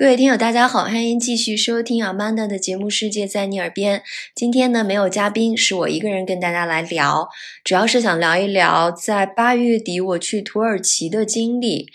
[0.00, 3.98] 各位听友，大家好，欢迎继续收听阿曼达的节目《世界在你耳边》。
[4.32, 7.28] 今天呢，没有嘉宾，是我一个人跟大家来聊，
[7.64, 11.90] 主要是想聊一聊在八月底我去土耳其的经历。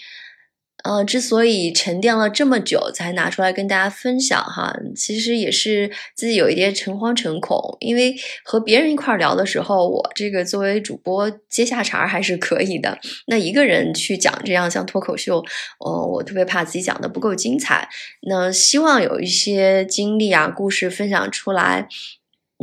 [0.83, 8.13] 呃，之所以沉淀了这么久才拿出来跟大家分享哈，其实也是自己有一点诚惶诚恐，因为
[8.43, 12.99] 和别人一块聊的时候，我这个作为主播接下茬还是可以的。
[13.27, 15.41] 那一个人去讲这样像脱口秀，
[15.79, 17.87] 呃，我特别怕自己讲的不够精彩。
[18.27, 21.87] 那希望有一些经历啊、故事分享出来，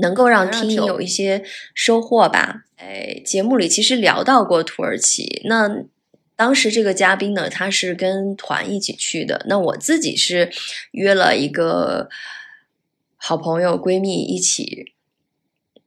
[0.02, 1.43] 能够让听友有一些
[1.75, 2.65] 收获吧。
[2.77, 5.85] 哎，节目里其实聊到过土耳其，那。
[6.41, 9.45] 当时这个嘉宾呢，他是跟团一起去的。
[9.47, 10.51] 那我自己是
[10.93, 12.09] 约了一个
[13.19, 14.95] 好朋友闺蜜一起。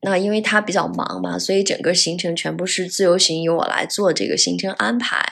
[0.02, 5.26] 那因为她比较忙嘛，所以整个行程全部是自由行，由我来做这个行程安排。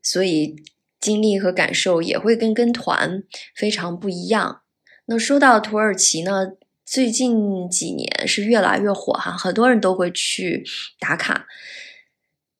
[0.00, 0.62] 所以
[1.00, 4.60] 经历和感受也会跟跟团非常不一样。
[5.06, 6.52] 那说到土耳其呢，
[6.84, 10.64] 最近几年是越来越火哈，很多人都会去
[11.00, 11.48] 打卡。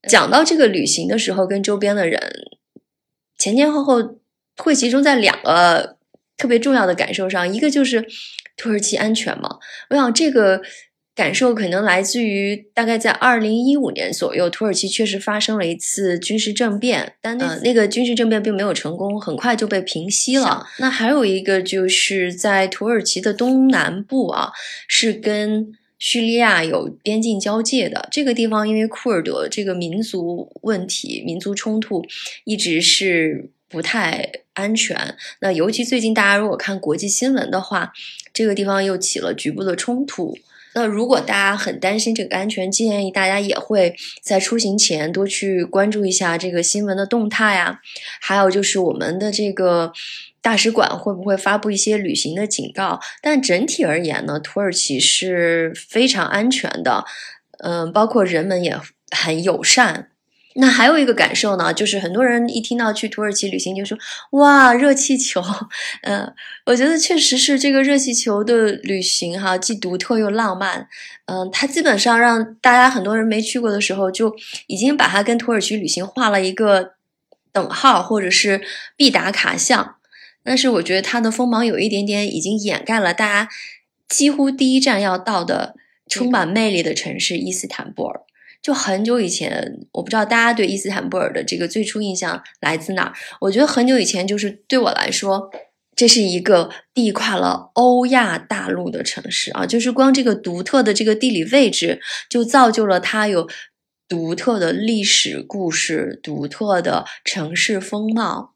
[0.09, 2.21] 讲到这个旅行的时候，跟周边的人
[3.39, 4.19] 前前后后
[4.57, 5.97] 会集中在两个
[6.37, 8.07] 特别重要的感受上，一个就是
[8.57, 9.59] 土耳其安全嘛。
[9.91, 10.63] 我想这个
[11.15, 20.67] 感受可能来自于大概在二零一五年左右，土耳其确实发生了一次军事政变，但那那个军事政变并没有成功，很快就被平息了。
[20.79, 24.53] 那还有一个就是在土耳其的东南部啊，
[24.87, 25.73] 是跟。
[25.98, 32.05] 叙利亚有边境交界的这个地方，因为库尔德这个民族问题、民族冲突
[32.44, 35.17] 一直是不太安全。
[35.41, 37.92] 那尤其最近大家如果看国际新闻的话，
[38.34, 40.36] 这个地方又起了局部的冲突。
[40.74, 47.80] 那如果大家很担心这个安全，建议大家也会在出行前多去关注一下这个新闻的动态啊。
[48.20, 49.92] 还有就是我们的这个。
[50.46, 53.01] 大使馆会不会发布一些旅行的警告？
[53.20, 57.05] 但整体而言呢，土耳其是非常安全的，
[57.58, 58.79] 嗯，包括人们也
[59.11, 60.11] 很友善。
[60.55, 63.98] 那还有一个感受呢，就是很多人一听到去土耳其旅行就说
[64.39, 65.42] ：“哇，热气球！”
[66.06, 66.33] 嗯，
[66.67, 70.86] 我觉得确实是这个热气球的旅行哈，既独特又浪漫。
[71.24, 74.33] 嗯，它基本上让大家很多人没去过的时候，就
[74.68, 76.92] 已经把它跟土耳其旅行画了一个
[77.51, 78.62] 等号，或者是
[78.96, 79.96] 必打卡项。
[80.46, 83.51] 但是我觉得它的锋芒有一点点已经掩盖了大家
[84.08, 85.74] 几乎第一站要到的
[86.08, 88.20] 充满魅力的城市伊斯坦布尔。
[88.62, 93.12] 就很久以前，我不知道大家对伊斯坦布尔的这个最初印象来自哪儿。
[93.40, 95.51] 我觉得很久以前就是对我来说，
[95.95, 103.48] 这是一个地跨了欧亚大陆的城市啊，就是光这个独特的这个地理位置，就造就了它有
[104.08, 108.55] 独特的历史故事、独特的城市风貌。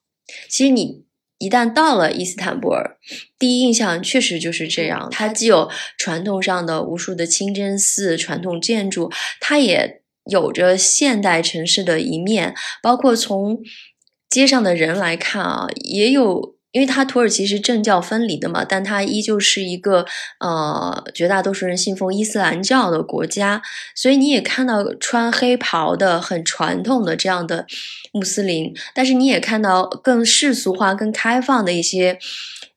[0.48, 1.09] 其实你。
[1.40, 2.98] 一旦到了伊斯坦布尔，
[3.38, 5.08] 第一印象确实就是这样。
[5.10, 5.68] 它既有
[5.98, 12.54] 传统上的无数的清真寺、传统建筑，它也有着现代城市的一面。
[12.80, 13.58] 包括从
[14.28, 16.59] 街上的人来看啊，也有。
[16.72, 20.06] 因为它土耳其是政教分离的嘛，但它依旧是一个
[20.38, 23.60] 呃绝大多数人信奉伊斯兰教的国家，
[23.94, 27.66] 所以你也看到穿黑袍的很传统的这样的
[28.12, 32.18] 穆斯林，但是你也看到更世俗化、更开放的一些，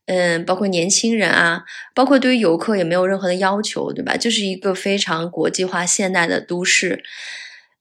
[0.08, 4.18] 嗯，包括年轻人啊，包括对于游客也没有任何的要求，对吧？
[4.18, 7.04] 就是一个非常国际化、现代的都市。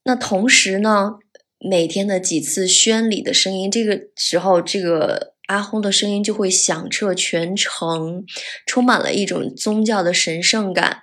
[0.05, 1.12] 那同时呢，
[1.59, 5.31] 每天的几次宣礼的声音，这个时候这个。
[5.47, 8.25] 阿訇的声音就会响彻全城，
[8.66, 11.03] 充满了一种宗教的神圣感。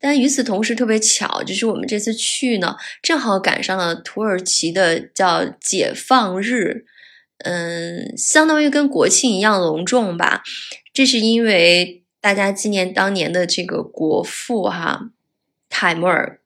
[0.00, 6.86] 但与此同时，特别巧，就是我们这次去呢，正好赶上了土耳其的叫解放日，
[7.38, 10.44] 嗯，相当于跟国庆一样隆重吧。
[10.92, 15.10] 这是因为大家纪念当年的这个国父哈
[15.68, 16.40] 泰穆尔，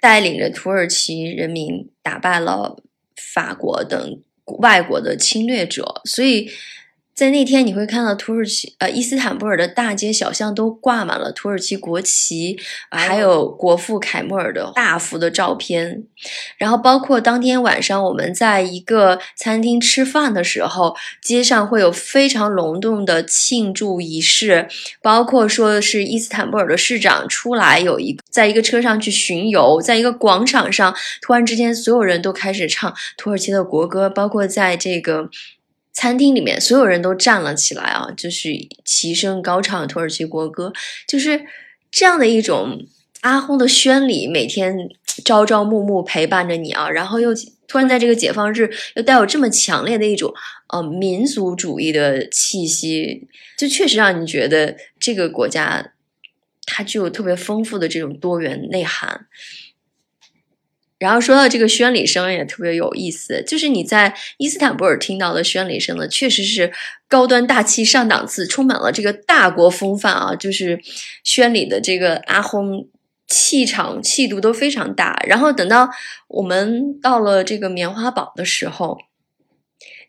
[0.00, 2.82] 带领着土耳其人民打败了
[3.16, 4.22] 法国等。
[4.58, 6.50] 外国的侵略者，所以。
[7.20, 12.58] 在那天，你会看到土耳其呃伊斯坦布尔的大街小巷都挂满了土耳其国旗，
[12.90, 16.02] 还有国父凯末尔的大幅的照片。
[16.56, 24.66] 然后，包括当天晚上我们在一个餐厅吃饭的时候，街上会有非常隆重的庆祝仪式，
[25.02, 35.28] 包括说是伊斯坦布尔的市长出来，有一在一个车上去巡游，在一个广场上，突然之间所有人都开始唱土耳其的国歌，包括在这个。
[35.92, 38.50] 餐厅里面所有人都站了起来啊，就是
[38.84, 40.72] 齐声高唱土耳其国歌，
[41.06, 41.44] 就是
[41.90, 42.86] 这样的一种
[43.20, 44.88] 阿訇的宣礼，每天
[45.24, 47.34] 朝朝暮暮陪伴着你啊，然后又
[47.66, 50.32] 突然在这个解放日又带有这么强烈的一种
[50.68, 53.28] 呃民族主义的气息，
[53.58, 55.92] 就确实让你觉得这个国家
[56.64, 59.26] 它具有特别丰富的这种多元内涵。
[61.00, 66.70] 然后说到这个宣礼声也特别有意思，就是你在伊斯坦布尔听到的宣礼声呢，确实是
[67.08, 70.78] 高端大气上档次，充满了这个大国风范啊，就是
[71.24, 72.86] 宣礼的这个阿訇
[73.26, 75.18] 气场气度都非常大。
[75.26, 75.88] 然后等到
[76.28, 78.98] 我们到了这个棉花堡的时候，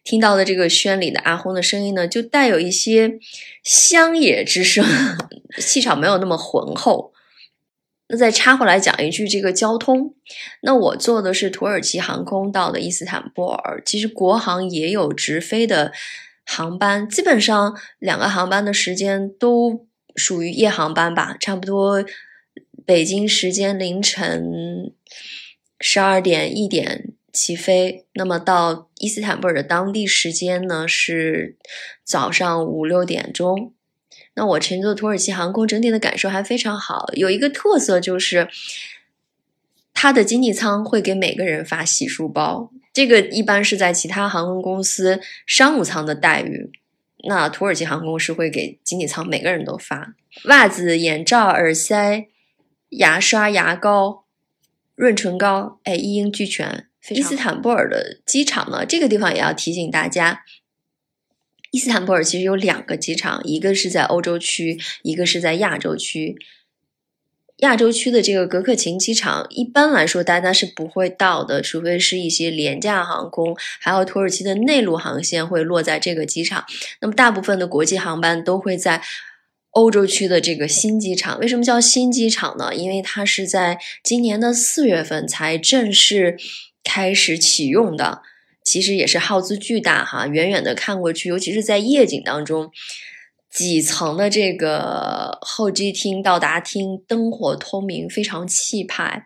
[0.04, 3.18] 听到的这个宣礼的阿訇的声音呢，就带有一些
[3.64, 4.84] 乡野之声，
[5.58, 7.11] 气场没有那么浑厚。
[8.12, 10.14] 那再插回来讲一句，这个交通，
[10.64, 15.94] 那我坐的是土耳其航空到的伊斯坦布尔，其实国航也有直飞的
[16.46, 19.88] 航班，基本上两个航班的时间都
[20.18, 22.04] 属于夜航班吧，差不多
[22.86, 24.94] 北京时间凌晨
[25.80, 31.56] 十二点一点起飞，那么到伊斯坦布尔的当地时间呢是
[32.04, 33.74] 早上五六点钟。
[34.34, 37.10] 那我乘坐土耳其航空，整体的感受还非常好。
[37.14, 38.48] 有一个特色就是，
[39.94, 46.72] 它的经济舱会给每个人发洗漱包，这个一般是在其他航空公司商务舱的待遇。
[47.28, 52.28] 那土耳其航空是会给经济舱每个人都发袜子、眼罩、耳塞、
[52.90, 54.24] 牙刷、牙膏、
[54.96, 56.88] 润唇膏，哎，一应俱全。
[57.10, 60.44] 伊斯坦布尔的机场呢，这个地方也要提醒大家。
[61.72, 66.38] 伊斯坦布尔其实有两个机场，一个是在欧洲区，一个是在亚洲区。
[67.58, 76.66] 亚洲区的这个格克琴机场，一般来说大家是不会到的，除非是一些廉价航空，还有土耳其的内陆航线会落在这个机场。
[77.02, 79.02] 那么大部分的国际航班都会在
[79.70, 81.40] 欧洲区的这个新机场。
[81.40, 82.74] 为什么叫新机场呢？
[82.76, 86.38] 因为它是在今年的四月份才正式
[86.84, 88.24] 开始启用的。
[88.64, 92.72] 其实也是耗资巨大哈，远远的看过去，尤其是在夜景当中，
[93.50, 99.26] 几层的这个候机厅、到达厅灯火通明，非常气派。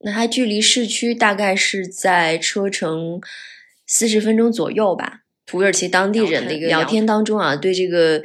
[0.00, 3.20] 那它距离市区大概是在车程
[3.86, 5.20] 四十分钟左右吧。
[5.44, 8.22] 土耳其当地人的一个聊天当中啊，对这个。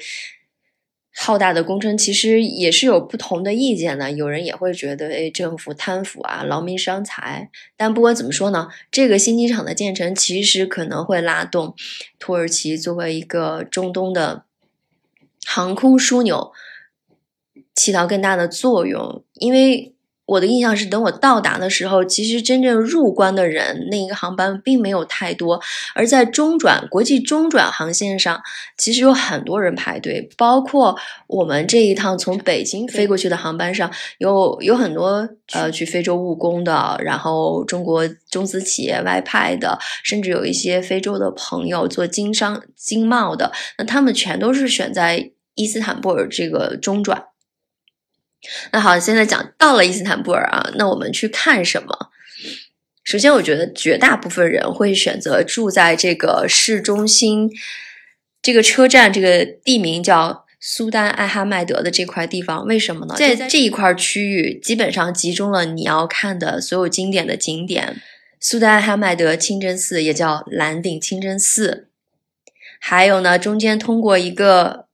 [1.24, 7.52] 浩大的工程其实也是有不同的意见的，有人也会觉得，哎，政府贪腐啊，劳民伤财。
[7.78, 11.76] 但不管怎么说呢，这个新机场的建成其实可能会拉动
[12.18, 14.46] 土耳其作为一个中东的
[15.46, 16.52] 航空枢纽，
[17.76, 19.94] 起到更大的作用，因为。
[20.32, 25.60] 我的印象是，等我到达的时候，其实真正入关的人，那一个航班并没有太多。
[25.94, 28.42] 而在中转国际中转航线上，
[28.78, 30.98] 其实有很多人排队，包括
[31.28, 47.31] 我们这一趟从北京飞过去的航班上，有有很多呃去非洲务工的，然后中国中资企业外派的，甚至有一些非洲的朋友做经商经贸的，那他们全都是选在伊斯坦布尔这个中转。
[48.72, 52.10] 那好，现在讲到了伊斯坦布尔啊，那我们去看什么？
[53.04, 57.52] 首先，我觉得绝大部分人会选择住在这个市中心，
[58.42, 62.66] 这个车站，这个地名叫苏丹艾哈迈德的这块地方。
[62.66, 63.16] 为什么呢？
[63.18, 68.02] 在这一块区域，基本上集中了你要看的所有经典的景点：
[68.40, 71.88] 苏丹艾哈迈德清真寺，也叫蓝顶清真寺。
[72.80, 74.88] 还有呢，中间通过一个。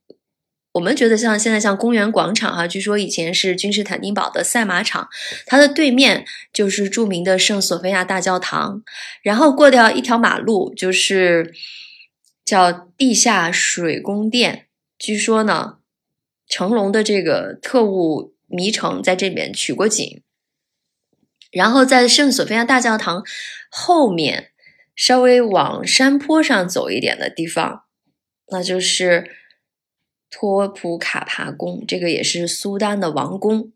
[0.72, 5.08] 我们觉得像现在像公园广场哈，据说以前是君士坦丁堡的赛马场，
[5.46, 8.82] 它的对面就是著名的圣索菲亚大教堂，
[9.22, 11.54] 然后过掉一条马路就是
[12.44, 14.66] 叫地下水宫殿，
[14.98, 15.78] 据说呢
[16.46, 20.22] 成龙的这个特务迷城在这边取过景，
[21.50, 23.24] 然后在圣索菲亚大教堂
[23.70, 24.52] 后面
[24.94, 27.84] 稍微往山坡上走一点的地方，
[28.50, 29.37] 那就是。
[30.30, 33.72] 托普卡帕宫，这个也是苏丹的王宫，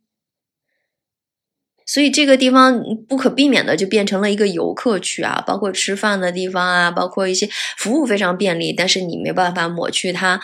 [1.87, 10.41] 所以这个地方不可避免的就变成了一个游客区啊，包括吃饭的地方啊，包括一些服务非常便利，但是你没办法抹去它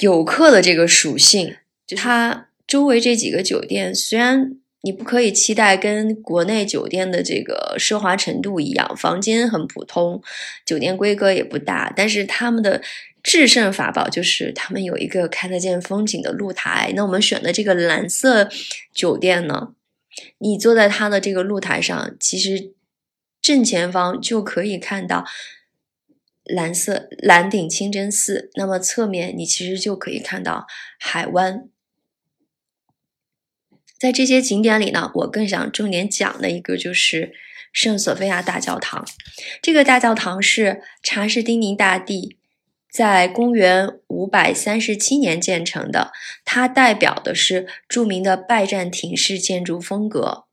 [0.00, 1.56] 游客的这个属性。
[1.84, 10.22] 就它周围这几个酒店，虽然你不可以期待跟国内酒店的这个奢华程度一样，房间很普通，
[10.64, 12.80] 酒店规格也不大，但是他们的。
[13.22, 16.92] 制胜法宝就是他们有一个看得见风景的露台。
[16.94, 18.48] 那我们选的这个蓝色
[18.94, 19.74] 酒店呢，
[20.38, 22.72] 你坐在它的这个露台上，其实
[23.42, 25.26] 正前方就可以看到
[26.44, 28.50] 蓝色蓝顶清真寺。
[28.54, 30.66] 那么侧面你其实就可以看到
[30.98, 31.68] 海湾。
[33.98, 37.32] 在这些景点里呢，我更想重点讲的一个就是
[37.72, 39.04] 圣索菲亚大教堂。
[39.60, 42.37] 这个大教堂是查士丁尼大帝
[42.90, 46.12] 在公元五百三十七年建成的，
[46.44, 50.44] 它代表的是著名的拜占庭式建筑风格。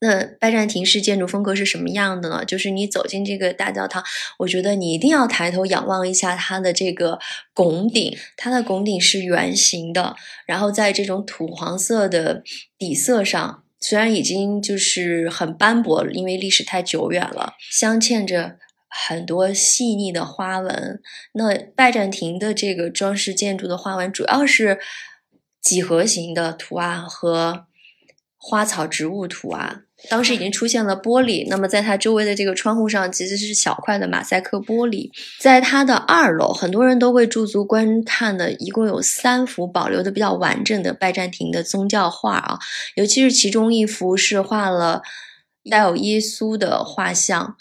[0.00, 2.44] 那拜占庭式建筑风格是什么样的呢？
[2.44, 4.04] 就是你走进这个大教堂，
[4.38, 7.18] 我觉得你一定要抬头仰望一下它的这个
[7.52, 10.14] 拱顶，它的拱顶是圆形的，
[10.46, 12.44] 然后在这种土黄色的
[12.78, 18.56] 底色上，虽然已经就是很斑驳，因为历史太久远了，镶嵌着
[18.88, 21.00] 很多细腻的花纹。
[21.32, 24.78] 那拜占庭的这个装饰建筑的花纹主要是
[25.60, 27.66] 几何形的图案和
[28.36, 29.84] 花草植物图案。
[30.08, 35.10] 当时已经出现了玻璃，那么在它周围的这个窗户上其实是小块的马赛克玻璃。
[35.40, 42.58] 在它的二楼，很多人都会驻足观看的，一共有三幅保留的比较完整的拜占庭的宗教画啊，
[42.94, 45.02] 尤其是其中一幅是画了
[45.68, 47.56] 带有耶稣的画像，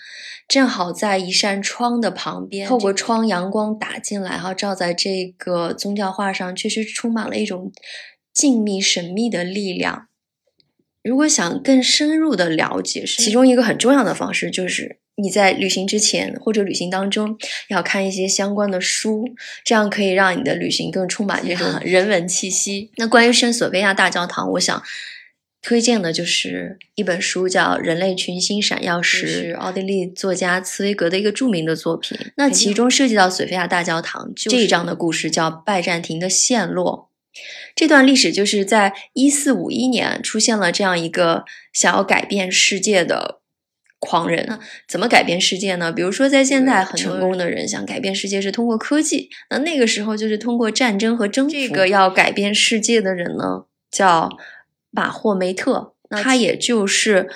[0.48, 7.72] 正好在一扇窗的旁边，透过窗阳光打进来，哈，照在这个宗教画上，确实充满了一种
[8.34, 10.08] 静谧神秘的力量。
[11.04, 17.38] 如果想更深入的了解，其中一个很重要的方式就是你在旅行之前或者旅行当中
[17.70, 19.26] 要看一些相关的书，
[19.64, 22.92] 这样可以让你的旅行更充满这种 人文气息。
[22.98, 24.84] 那关于圣索菲亚大教堂，我想
[25.62, 32.18] 推荐的就是一本书，叫《人类群星闪耀时》，是奥地利作家茨威格的一个著名的作品。
[32.38, 37.10] 那其中涉及到索菲亚大教堂这一章的故事，叫拜占庭的陷落。
[37.76, 43.42] 这段历史就是在一四五一年出现了这样一个想要改变世界的
[44.00, 44.60] 狂人。
[44.88, 45.92] 怎么改变世界呢？
[45.92, 51.52] 比如说，在现在很成功的人想改变世界是通过科技，那那个时候就是通过战争和征服。
[51.52, 54.30] 这个要改变世界的人呢，叫
[54.98, 57.30] 马霍梅特，他也就是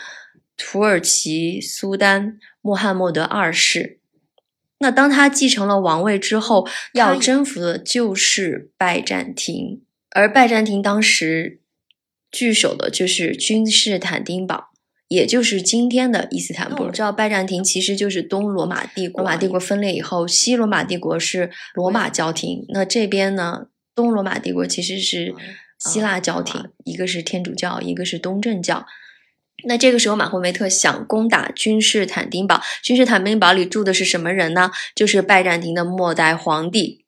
[0.57, 3.99] 土耳其苏丹穆罕默德二世。
[4.79, 9.83] 那当他继承了王位之后，要征服的就是拜占庭。
[10.09, 11.59] 而拜占庭当时
[12.31, 14.71] 据守的就是君士坦丁堡，
[15.07, 16.87] 也就是今天的伊斯坦布尔。
[16.87, 25.35] 我知道拜占庭其实就是东罗马帝国，罗马帝国分裂以后，西罗马帝国是罗马教廷，那这边呢，东罗马帝国其实是
[25.81, 28.85] 希腊教廷，一个是天主教，一个是东正教。
[29.65, 34.71] 那这个时候，马霍梅特想攻打君士坦丁堡，君士坦丁堡里住的是什么人呢？
[34.95, 37.01] 就是拜占庭的末代皇帝。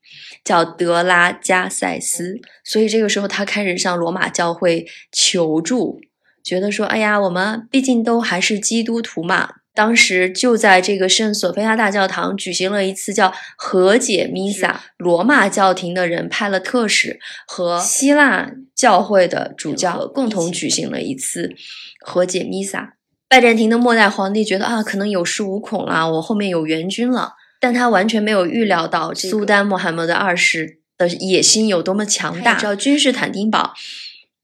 [0.43, 6.01] 叫德拉加塞斯，所以这个时候他开始向罗马教会求助，
[6.43, 21.51] 觉得说：“哎呀，我们毕竟都还是基督徒嘛。”当时就在这个圣索菲亚大教堂举行了一次叫和解弥撒，罗马教廷的人派了特使和希腊教会的主教共同举行了一次
[21.99, 22.93] 和解弥撒。
[23.27, 27.33] 拜占庭的末代皇帝觉得啊，可能有恃无恐了，我后面有援军了。
[27.59, 32.55] 但他完全没有预料到苏丹穆罕默德二世的野心有多么强大。
[32.55, 33.73] 知道君士坦丁堡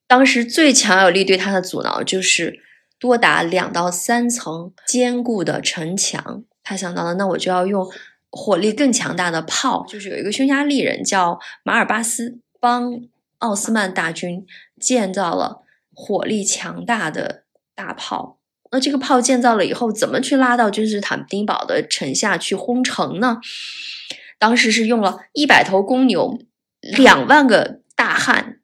[0.08, 2.62] 当时最强有力对他的阻挠就是
[3.00, 6.44] 多达两到三层坚固的城墙。
[6.62, 7.90] 他想到了，那我就要用
[8.30, 9.86] 火力更强大的炮。
[9.88, 13.02] 就是有一个匈牙利人叫马尔巴斯，帮
[13.40, 14.46] 奥斯曼大军
[14.80, 15.64] 建造了
[15.94, 18.38] 火力强大的大炮。
[18.72, 23.40] 那这个炮建造了以后，怎么去拉到君士坦丁堡的城下去轰城呢？
[24.38, 26.40] 当时是用了一百头公牛，
[26.82, 28.60] 两万个大汉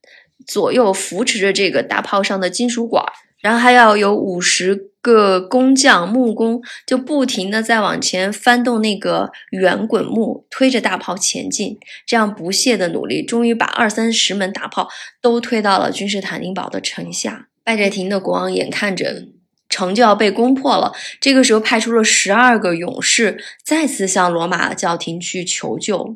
[0.46, 3.04] 左右扶持着这个大炮上的金属管，
[3.46, 11.78] 然后还要有五十个工匠木工，就不停的在往前翻动那个圆滚木，推着大炮前进。
[12.08, 14.90] 这样不懈的努力，终于把二三十门大炮
[15.22, 17.48] 都推到了君士坦丁堡的城下。
[17.64, 19.28] 拜占庭的国王眼看着。
[19.68, 26.16] 城就要被攻破了，这个时候派出了十二个勇士，再次向罗马教廷去求救。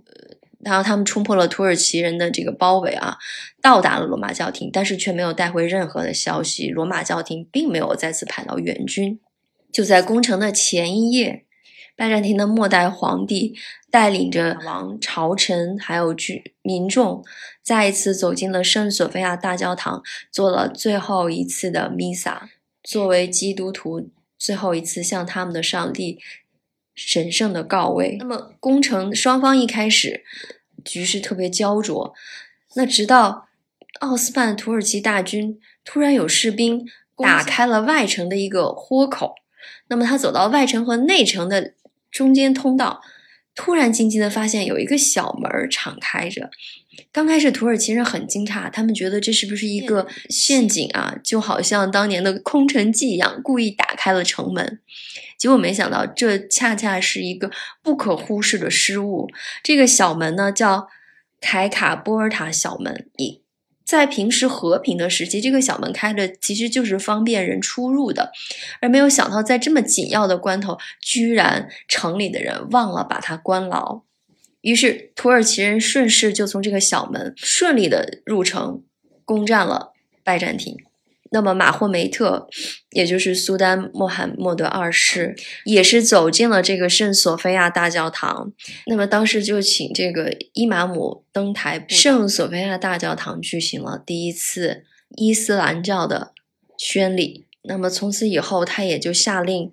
[0.64, 3.18] 然后他们冲破了土耳其人的这个包围啊，
[3.62, 6.70] 到达了罗马教廷，但是却没有带回任何的消息。
[6.70, 9.20] 罗马教廷并没有再次派到援军。
[9.72, 11.46] 就在攻城的前一夜，
[11.96, 13.56] 拜占庭的末代皇帝
[13.92, 17.24] 带领着王朝臣还有居民众，
[17.62, 20.02] 再一次走进了圣索菲亚大教堂，
[20.32, 22.50] 做了最后一次的弥撒。
[22.82, 26.18] 作为基督徒最后一次向他们的上帝
[27.02, 28.18] 神圣的告慰。
[28.20, 30.24] 那么，攻城双方一开始
[30.84, 32.14] 局势特别焦灼，
[32.76, 33.48] 那直到
[34.02, 39.36] 奥斯曼土耳其大军突然有士兵打开了外城的一个豁口，
[39.88, 41.74] 那么他走到外城和内城的
[42.12, 43.02] 中间通道，
[43.60, 46.50] 突然惊奇的发现有一个小门儿敞开着。
[47.12, 51.14] 刚开始土耳其人很惊诧，他们觉得这是不是一个陷阱啊？
[51.22, 54.80] 就好像当年的空城计一样，故意打开了城门。
[55.38, 57.52] 结果没想到，这恰恰是一个
[57.84, 59.28] 不可忽视的失误。
[59.62, 60.88] 这个小门呢，叫
[61.42, 63.10] 凯卡波尔塔小门。
[63.18, 63.42] 一
[63.90, 68.32] 在平时和平的时期，这个小门开着其实就是方便人出入的，
[68.82, 74.04] 而没有想到在这么紧要的关头，居然城里的人忘了把它关牢。
[74.62, 78.84] 于是土耳其人顺势就从这个小门顺利的入城，
[79.26, 79.94] 攻占了
[80.24, 80.78] 拜占庭。
[81.32, 82.48] 那么马霍梅特，
[82.92, 88.52] 也就是苏丹穆罕默德二世，也是走进了这个圣索菲亚大教堂。
[88.88, 94.84] 那么当时就请这个伊玛姆登台，圣索菲亚大教堂举行了第一次
[95.16, 96.34] 伊斯兰教的
[96.78, 97.46] 宣礼。
[97.64, 99.70] 那么从此以后，他也就下令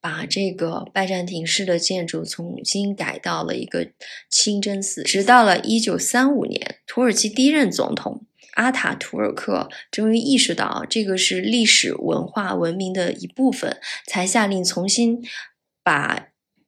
[0.00, 3.88] 把这个拜占庭式的建筑重新改到了一个
[4.28, 5.02] 清真寺。
[5.04, 8.26] 直到了一九三五年，土耳其第一任总统。
[8.58, 15.22] 阿塔图尔克终于意识到这个是历史文化文明的一部分，才下令重新
[15.84, 16.26] 把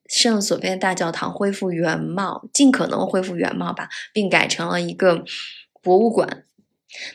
[0.09, 5.25] 圣索菲亚大教堂恢复原貌，尽可能恢复原貌吧，并改成了一个
[5.83, 6.45] 博物馆。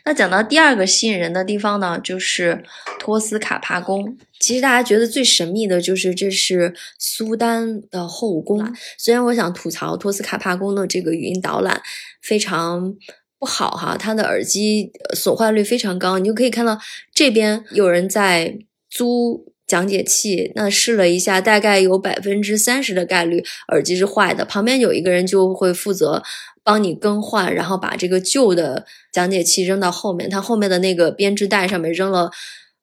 [0.03, 2.65] 那讲到第二个吸引人的地方呢，就是
[2.99, 4.17] 托斯卡帕宫。
[4.41, 8.75] 其实大家觉得最神秘的就是这是苏丹的后宫。
[8.97, 11.81] 虽然我想吐槽托斯卡帕宫的这个语音导览
[12.21, 12.95] 非常。
[13.45, 16.79] 好哈，它的耳机损坏率非常高，你就可以看到
[17.13, 18.57] 这边有人在
[18.89, 24.43] 租讲解器，那试了一下，大概有百分之三十的概率耳机是坏的。
[24.43, 26.23] 旁边有一个人就会负责
[26.63, 32.31] 帮你更换，然后把这个旧的讲解器扔到后面，他后面的那个编织袋上面扔了。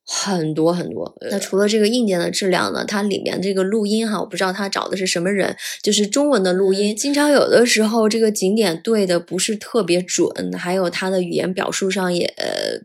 [0.05, 1.17] 很多很多。
[1.31, 2.85] 那除了这个硬件的质量呢？
[2.85, 12.35] 它里面这个录音哈，我不知道他找的是什么人，就是中文的录音，经常有的时候这个景点对的不是特别准，还有他的语言表述上也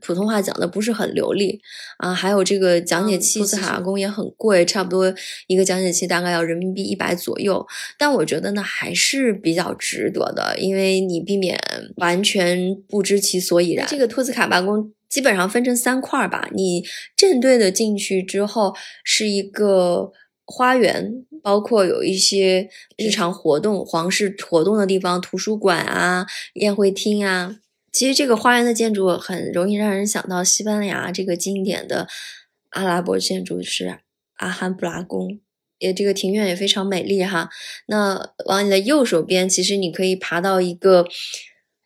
[0.02, 1.60] 普通话讲的不是很流利
[1.98, 2.14] 啊。
[2.14, 5.14] 还有这个讲解器，斯卡宫也很贵，差不多
[5.48, 7.66] 一个讲解器大概要人民币一百左右。
[7.98, 11.60] 但我觉得呢还是比较值得的，因为你避免
[11.96, 13.88] 完全不知其所以然。
[13.90, 14.92] 这个托斯卡巴宫。
[15.10, 16.50] 基本上分成三块吧。
[16.54, 16.84] 你
[17.16, 20.12] 正对的进去之后是一个
[20.46, 27.58] 花园，包括有一些日常活动、皇室活动的地方，图书馆啊、宴会厅啊。
[27.92, 32.08] 其实这个花园的建筑很容易让人想到西班牙这个经典的
[32.70, 34.00] 阿拉伯建筑是
[34.36, 35.40] 阿罕布拉宫，
[35.80, 37.50] 也这个庭院也非常美丽哈。
[37.88, 41.06] 那往你的右手边，其实你可以爬到一个。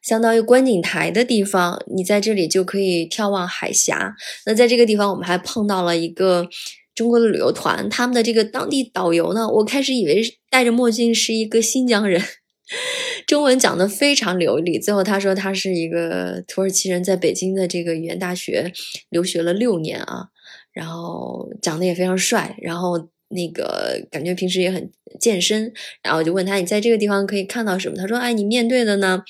[0.01, 4.15] 相当于观景台的地方，你在这里就可以眺望海峡。
[4.45, 6.47] 那在这个地方，我们还碰到了一个
[6.95, 12.21] 中国的旅游团，他们的这个当地导游呢，我开始以为戴着墨镜是一个新疆人，
[13.27, 14.79] 中文讲的非常流利。
[14.79, 18.73] 最后他说他是一个土耳其人，在北京的这个语言大学
[19.09, 20.27] 留学了六年啊，
[20.73, 25.71] 然后长得也非常帅，然后那个感觉平时也很健身。
[26.03, 27.95] 然后我就问他，你在这个地方可以看到什么？
[27.95, 29.23] 他说，哎，你面对的呢？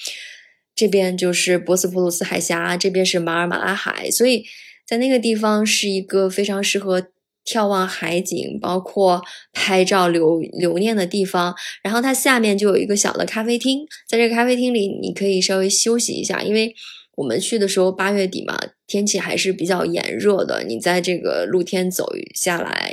[0.81, 4.43] 这边就是博斯普鲁斯海峡，这边是马尔马拉海，所以
[4.83, 7.09] 在那个地方是一个非常适合
[7.45, 9.21] 眺望海景，包括
[9.53, 11.53] 拍照留留念的地方。
[11.83, 16.73] 然后它下面就有一个小的咖啡厅，在这个咖啡厅里，你可以稍微休息一下，因为
[17.17, 20.63] 我们去的时候八月底嘛，天气还是比较炎热的。
[20.63, 22.91] 你在这个露天走下来，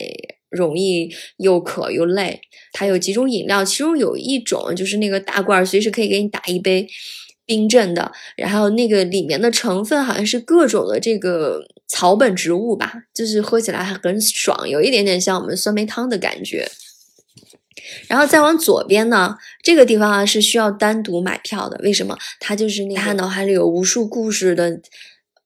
[0.51, 2.42] 容易又渴又累。
[2.74, 6.87] 它有几种饮料，其中有一种就是那个大罐，随时可以给你打一杯。
[7.48, 16.70] 冰镇的，然后那个里面的成分好像是各种的这个草本植物吧，就是喝起来还很爽，有一点点像我们酸梅汤的感觉。
[18.06, 22.18] 然后再往左边呢，这个地方啊是需要单独买票的，为什么？
[22.38, 24.78] 它就是那他脑海里有无数故事的，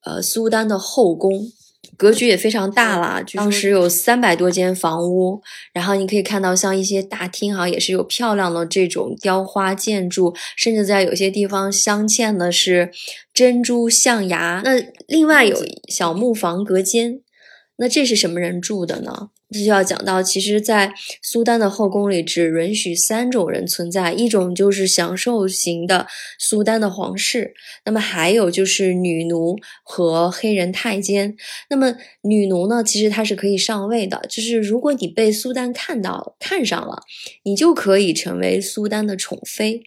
[0.04, 1.52] 呃，苏丹的后宫。
[2.02, 5.40] 格局也非常大了，当时有三百多间房屋，
[5.72, 12.90] 然后你可以看到像一些大厅哈，也是有漂亮的这种雕花建筑，甚至在有些地方镶嵌的是
[13.32, 14.60] 珍珠象牙。
[14.64, 15.56] 那另外有
[15.88, 17.20] 小木房隔间，
[17.82, 19.30] 那这是什么人住的呢？
[19.50, 26.06] 这就要讲到，其实，在苏丹的后宫里，只允许三种人存在，一种就是享受型的
[26.38, 27.52] 苏丹的皇室，
[27.84, 31.36] 那么还有就是女奴和黑人太监。
[31.68, 37.02] 那么女奴呢，其实她是可以上位的，就是如果你被苏丹看到看上了，
[37.42, 39.82] 你就可以成为苏丹的宠妃。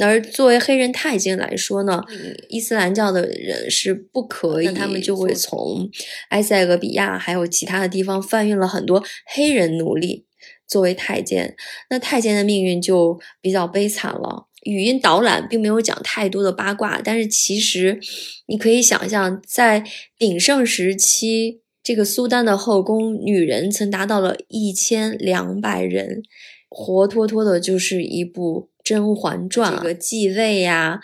[0.00, 2.02] 而作为黑人太监来说呢，
[2.48, 5.88] 伊斯兰教的人是不可以，他们就会从
[6.30, 10.26] 埃塞俄比亚还有其他的地方贩运了很多黑人奴隶。
[10.66, 11.54] 作为太监。
[11.90, 14.48] 那太监的命运就比较悲惨了。
[14.62, 18.00] 语音导览并没有讲太多的八卦，但是其实
[18.46, 19.84] 你可以想象，在
[20.18, 26.22] 鼎盛时期，这个苏丹的后宫女人曾达到了一千两百人，
[26.70, 29.72] 活脱脱的就是一部《甄嬛传》。
[29.78, 31.00] 这个继位呀。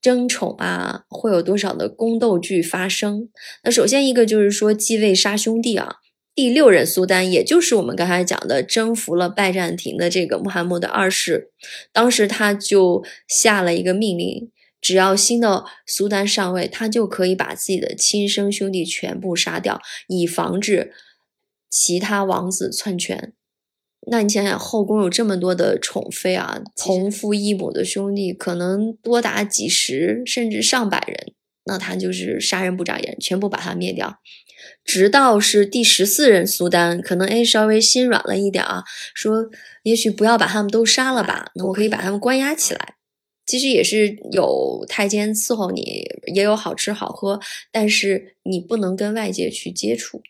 [0.00, 3.28] 争宠啊，会有多少的宫斗剧发生？
[3.64, 5.96] 那首先一个就是说继位杀兄弟啊。
[6.36, 11.50] 第六任苏丹，也就是我们刚才讲的征服了拜占庭的这个穆罕默德二世，
[11.92, 20.92] 当时他就下了一个命令，只要新的苏丹上位，他就可以把自己的亲生兄弟全部杀掉，以防止
[21.68, 23.32] 其他王子篡权。
[24.10, 34.18] 那你想想，后宫有这么多的宠妃啊，同父异母的兄弟可能多达几十甚至上百人，那他就是杀人不眨眼，全部把他灭掉。
[34.84, 38.82] 直到是第十四任苏丹，可能哎稍微心软了一点啊，
[39.14, 39.50] 说
[39.82, 42.94] 也许不要把他们都杀了吧，那我可以把他们关押起来。
[43.46, 47.40] 其实也是有太监伺候你，也有好吃好喝，
[47.70, 50.20] 但是你不能跟外界去接触。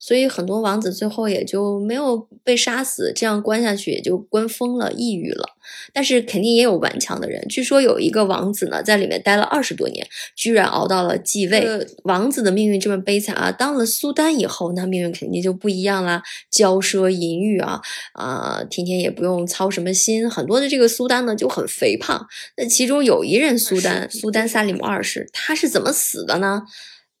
[0.00, 5.44] 所以很多王子最后也就没有被杀死，这样关下去也就关疯了、抑郁了。
[5.92, 7.46] 但是肯定也有顽强的人。
[7.48, 11.86] 据说有一个王子呢，在里面待了二十多年，居然熬到了继位。
[12.04, 13.52] 王子的命运这么悲惨啊！
[13.52, 17.80] 当了苏丹以后，那命运肯定就不一样啦，骄奢淫欲啊
[18.14, 20.28] 啊，天天也不用操什么心。
[20.28, 22.26] 很多的这个苏丹呢就很肥胖。
[22.56, 26.62] 那其中有一任苏丹，苏丹萨利姆二世，他是怎么死的呢？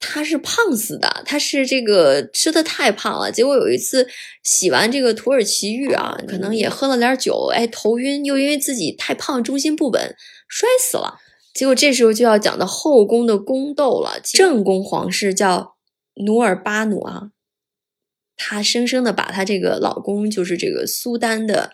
[0.02, 4.08] 他是胖死的，他是这个吃的太胖了，结果有一次
[4.42, 10.16] 洗完这个土耳其浴啊，可能也喝了点酒，哎，头晕，又因为自己太胖，重心不稳，
[10.48, 11.18] 摔死了。
[11.52, 14.18] 结果这时候就要讲到后宫的宫斗了。
[14.24, 15.76] 正宫皇室叫
[16.24, 17.30] 努尔巴努啊，
[18.38, 21.72] 她生生的把她这个老公，就是这个苏丹的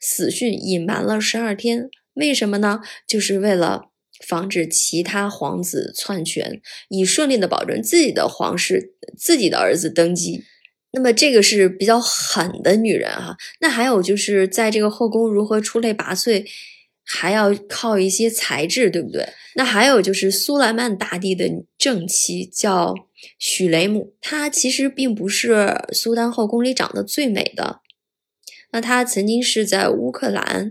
[0.00, 2.80] 死讯隐瞒了十二天，为什么呢？
[3.06, 3.91] 就是为了。
[4.26, 10.44] 防止其他皇子篡权，以顺利的保证自己的皇室、自己的儿子登基。
[10.92, 13.36] 那么这个是比较狠的女人哈。
[13.60, 16.46] 那还有就是在这个后宫如何出类拔萃，
[17.02, 19.26] 还要靠一些才智，对不对？
[19.54, 22.94] 那还有就是苏莱曼大帝的正妻叫
[23.38, 27.80] 许雷姆，她其实并不是苏丹后宫里长得最美的。
[28.70, 30.70] 那她曾经是在乌克兰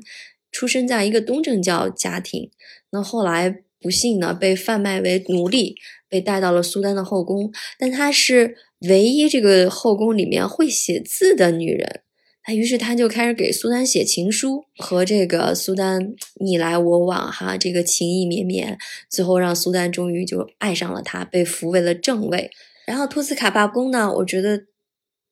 [0.51, 2.51] 出生在一个东正教家庭。
[2.91, 5.75] 那后来不幸呢，被贩卖为奴隶，
[6.10, 7.51] 被带到了苏丹的后宫。
[7.80, 12.01] 但她是唯一这个后宫里面会写字的女人。
[12.47, 18.77] 那于是她就开始给苏丹写情书，和这个苏丹你来我往，哈，这个情意绵绵。
[19.10, 22.51] 最后让苏丹终于就爱上了她，被扶为了正位。
[22.86, 24.65] 然后托斯卡罢宫呢，我觉得。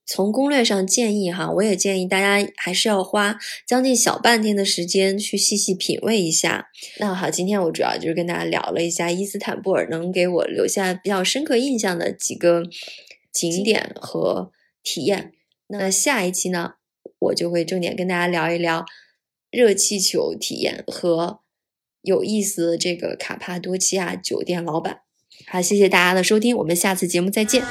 [0.10, 6.70] 从攻略上建议哈，我也建议大家还是要花将近小半天的时间去细细品味一下。
[6.98, 12.64] 那好，今天我主要就是跟大家聊了一下伊斯坦布尔能给我留下比较深刻印象的几个
[13.32, 15.34] 景点和体验。
[15.68, 16.74] 那下一期呢，
[17.20, 18.86] 我就会重点跟大家聊一聊
[19.52, 21.42] 热气球体验和
[22.02, 25.02] 有意思的这个卡帕多奇亚酒店老板。
[25.46, 27.64] 好，谢谢大家的收听，我们下次节目再见。